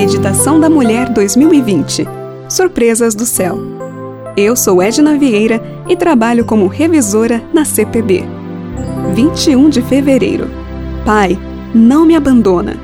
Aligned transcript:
Meditação 0.00 0.60
da 0.60 0.70
Mulher 0.70 1.12
2020 1.12 2.04
Surpresas 2.48 3.16
do 3.16 3.26
Céu. 3.26 3.58
Eu 4.36 4.54
sou 4.54 4.80
Edna 4.80 5.18
Vieira 5.18 5.60
e 5.88 5.96
trabalho 5.96 6.44
como 6.44 6.68
revisora 6.68 7.42
na 7.52 7.64
CPB. 7.64 8.22
21 9.12 9.68
de 9.68 9.82
fevereiro. 9.82 10.46
Pai, 11.04 11.36
não 11.74 12.06
me 12.06 12.14
abandona. 12.14 12.76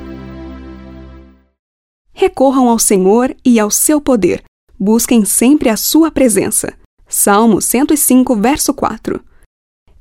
Recorram 2.13 2.69
ao 2.69 2.81
Senhor 2.81 3.33
e 3.45 3.61
ao 3.61 3.71
seu 3.71 4.01
poder. 4.01 4.43
Busquem 4.77 5.25
sempre 5.25 5.69
a 5.69 5.77
sua 5.77 6.11
presença. 6.11 6.75
Salmo 7.07 7.63
105, 7.63 8.35
verso 8.35 8.75
4. 8.75 9.21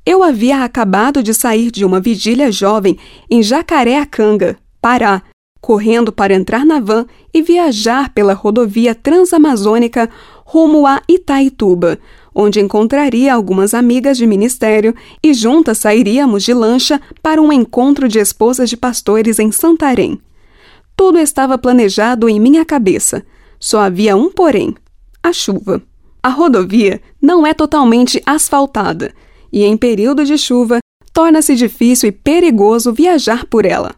Eu 0.04 0.24
havia 0.24 0.64
acabado 0.64 1.22
de 1.22 1.32
sair 1.32 1.70
de 1.70 1.84
uma 1.84 2.00
vigília 2.00 2.50
jovem 2.50 2.98
em 3.30 3.40
Jacareacanga, 3.40 4.58
Pará, 4.80 5.22
correndo 5.64 6.12
para 6.12 6.34
entrar 6.34 6.66
na 6.66 6.78
van 6.78 7.06
e 7.32 7.40
viajar 7.40 8.12
pela 8.12 8.34
rodovia 8.34 8.94
transamazônica 8.94 10.10
rumo 10.44 10.86
a 10.86 11.00
Itaituba, 11.08 11.98
onde 12.34 12.60
encontraria 12.60 13.32
algumas 13.32 13.72
amigas 13.72 14.18
de 14.18 14.26
ministério 14.26 14.94
e 15.22 15.32
juntas 15.32 15.78
sairíamos 15.78 16.42
de 16.42 16.52
lancha 16.52 17.00
para 17.22 17.40
um 17.40 17.50
encontro 17.50 18.06
de 18.08 18.18
esposas 18.18 18.68
de 18.68 18.76
pastores 18.76 19.38
em 19.38 19.50
Santarém. 19.50 20.20
Tudo 20.94 21.18
estava 21.18 21.56
planejado 21.56 22.28
em 22.28 22.38
minha 22.38 22.66
cabeça. 22.66 23.24
Só 23.58 23.80
havia 23.80 24.14
um 24.14 24.30
porém: 24.30 24.74
a 25.22 25.32
chuva. 25.32 25.80
A 26.22 26.28
rodovia 26.28 27.00
não 27.22 27.46
é 27.46 27.54
totalmente 27.54 28.22
asfaltada 28.26 29.14
e, 29.50 29.64
em 29.64 29.78
período 29.78 30.26
de 30.26 30.36
chuva, 30.36 30.80
torna-se 31.10 31.54
difícil 31.56 32.10
e 32.10 32.12
perigoso 32.12 32.92
viajar 32.92 33.46
por 33.46 33.64
ela. 33.64 33.94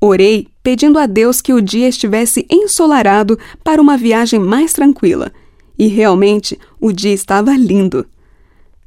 Orei 0.00 0.48
pedindo 0.62 0.98
a 0.98 1.06
Deus 1.06 1.40
que 1.40 1.52
o 1.52 1.60
dia 1.60 1.88
estivesse 1.88 2.46
ensolarado 2.50 3.38
para 3.64 3.82
uma 3.82 3.96
viagem 3.96 4.38
mais 4.38 4.72
tranquila. 4.72 5.32
E 5.78 5.86
realmente 5.86 6.58
o 6.80 6.92
dia 6.92 7.12
estava 7.12 7.56
lindo. 7.56 8.06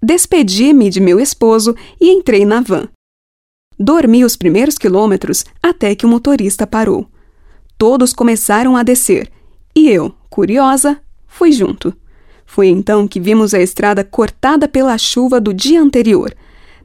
Despedi-me 0.02 0.90
de 0.90 1.00
meu 1.00 1.20
esposo 1.20 1.76
e 2.00 2.10
entrei 2.10 2.46
na 2.46 2.62
van. 2.62 2.88
Dormi 3.78 4.24
os 4.24 4.36
primeiros 4.36 4.78
quilômetros 4.78 5.44
até 5.62 5.96
que 5.96 6.06
o 6.06 6.10
motorista 6.10 6.66
parou. 6.66 7.08
Todos 7.78 8.14
começaram 8.14 8.78
a 8.78 8.84
descer 8.84 9.32
e 9.76 9.90
eu, 9.90 10.14
curiosa, 10.30 11.02
fui 11.28 11.52
junto. 11.52 11.94
Foi 12.46 12.68
então 12.68 13.08
que 13.08 13.20
vimos 13.20 13.54
a 13.54 13.62
estrada 13.62 14.04
cortada 14.04 14.68
pela 14.68 14.98
chuva 14.98 15.40
do 15.40 15.54
dia 15.54 15.82
anterior. 15.82 16.36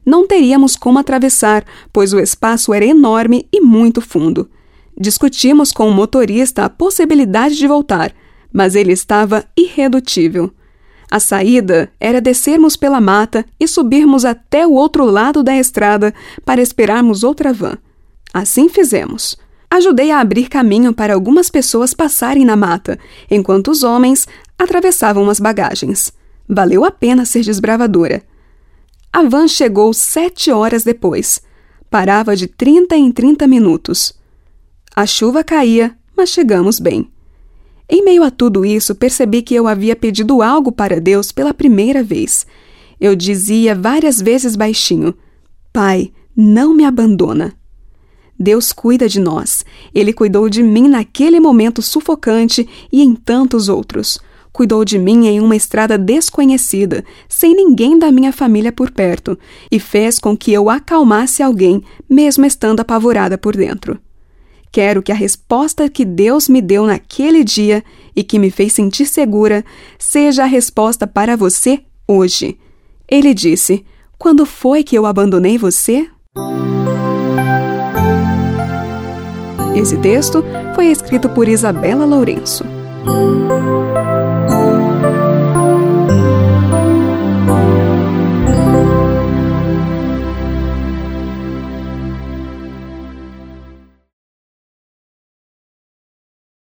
Não 0.07 0.25
teríamos 0.25 0.77
como 0.77 0.99
atravessar, 0.99 1.65
pois 1.91 2.13
o 2.13 2.19
espaço 2.19 2.73
era 2.73 2.85
enorme 2.85 3.45
e 3.51 3.59
muito 3.59 3.99
fundo. 3.99 4.49
Discutimos 4.97 5.73
com 5.73 5.89
o 5.89 5.93
motorista 5.93 6.63
a 6.63 6.69
possibilidade 6.69 7.57
de 7.57 7.67
voltar, 7.67 8.13
mas 8.49 8.73
ele 8.73 8.93
estava 8.93 9.43
irredutível. 9.57 10.49
A 11.11 11.19
saída 11.19 11.91
era 11.99 12.21
descermos 12.21 12.77
pela 12.77 13.01
mata 13.01 13.45
e 13.59 13.67
subirmos 13.67 14.23
até 14.23 14.65
o 14.65 14.71
outro 14.71 15.03
lado 15.03 15.43
da 15.43 15.57
estrada 15.57 16.13
para 16.45 16.61
esperarmos 16.61 17.25
outra 17.25 17.51
van. 17.51 17.77
Assim 18.33 18.69
fizemos. 18.69 19.37
Ajudei 19.69 20.09
a 20.11 20.21
abrir 20.21 20.47
caminho 20.47 20.93
para 20.93 21.15
algumas 21.15 21.49
pessoas 21.49 21.93
passarem 21.93 22.45
na 22.45 22.55
mata, 22.55 22.97
enquanto 23.29 23.71
os 23.71 23.83
homens 23.83 24.25
atravessavam 24.57 25.29
as 25.29 25.41
bagagens. 25.41 26.13
Valeu 26.47 26.85
a 26.85 26.91
pena 26.91 27.25
ser 27.25 27.41
desbravadora. 27.43 28.23
A 29.17 29.23
van 29.23 29.47
chegou 29.47 29.91
sete 29.95 30.51
horas 30.51 30.83
depois. 30.83 31.41
Parava 31.89 32.35
de 32.35 32.45
30 32.45 32.95
em 32.95 33.11
30 33.11 33.47
minutos. 33.47 34.13
A 34.95 35.07
chuva 35.07 35.43
caía, 35.43 35.97
mas 36.15 36.29
chegamos 36.29 36.79
bem. 36.79 37.09
Em 37.89 38.03
meio 38.03 38.21
a 38.21 38.29
tudo 38.29 38.63
isso, 38.63 38.93
percebi 38.93 39.41
que 39.41 39.55
eu 39.55 39.67
havia 39.67 39.95
pedido 39.95 40.43
algo 40.43 40.71
para 40.71 41.01
Deus 41.01 41.31
pela 41.31 41.51
primeira 41.51 42.03
vez. 42.03 42.45
Eu 43.01 43.15
dizia 43.15 43.73
várias 43.73 44.21
vezes 44.21 44.55
baixinho: 44.55 45.15
Pai, 45.73 46.11
não 46.35 46.75
me 46.75 46.85
abandona. 46.85 47.55
Deus 48.39 48.71
cuida 48.71 49.09
de 49.09 49.19
nós. 49.19 49.65
Ele 49.95 50.13
cuidou 50.13 50.47
de 50.47 50.61
mim 50.61 50.87
naquele 50.87 51.39
momento 51.39 51.81
sufocante 51.81 52.69
e 52.91 53.01
em 53.01 53.15
tantos 53.15 53.67
outros. 53.67 54.19
Cuidou 54.57 54.83
de 54.83 54.97
mim 54.97 55.27
em 55.27 55.39
uma 55.39 55.55
estrada 55.55 55.99
desconhecida, 55.99 57.05
sem 57.29 57.53
ninguém 57.53 57.99
da 57.99 58.11
minha 58.11 58.33
família 58.33 58.71
por 58.71 58.89
perto, 58.89 59.37
e 59.71 59.79
fez 59.79 60.17
com 60.17 60.35
que 60.35 60.51
eu 60.51 60.67
acalmasse 60.67 61.43
alguém, 61.43 61.83
mesmo 62.09 62.43
estando 62.43 62.79
apavorada 62.79 63.37
por 63.37 63.55
dentro. 63.55 63.99
Quero 64.71 65.03
que 65.03 65.11
a 65.11 65.15
resposta 65.15 65.87
que 65.87 66.03
Deus 66.03 66.49
me 66.49 66.59
deu 66.59 66.87
naquele 66.87 67.43
dia 67.43 67.83
e 68.15 68.23
que 68.23 68.39
me 68.39 68.49
fez 68.49 68.73
sentir 68.73 69.05
segura 69.05 69.63
seja 69.99 70.41
a 70.41 70.47
resposta 70.47 71.05
para 71.05 71.37
você 71.37 71.81
hoje. 72.07 72.57
Ele 73.07 73.35
disse: 73.35 73.85
Quando 74.17 74.43
foi 74.43 74.83
que 74.83 74.97
eu 74.97 75.05
abandonei 75.05 75.59
você? 75.59 76.09
Esse 79.75 79.97
texto 79.97 80.43
foi 80.73 80.87
escrito 80.87 81.29
por 81.29 81.47
Isabela 81.47 82.05
Lourenço. 82.05 82.65